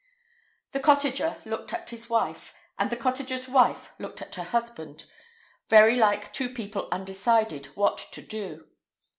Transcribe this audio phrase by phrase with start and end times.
[0.71, 5.05] The cottager looked at his wife, and the cottager's wife looked at her husband,
[5.69, 8.67] very like two people undecided what to do.